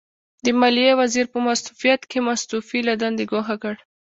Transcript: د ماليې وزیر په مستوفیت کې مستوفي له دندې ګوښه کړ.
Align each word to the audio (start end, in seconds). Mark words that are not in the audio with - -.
د 0.43 0.45
ماليې 0.59 0.91
وزیر 1.01 1.25
په 1.33 1.39
مستوفیت 1.47 2.01
کې 2.11 2.19
مستوفي 2.27 2.79
له 2.87 2.93
دندې 3.01 3.25
ګوښه 3.31 3.55
کړ. 3.63 3.75